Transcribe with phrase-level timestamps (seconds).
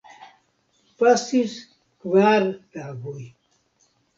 [1.01, 1.53] Pasis
[2.05, 3.21] kvar tagoj.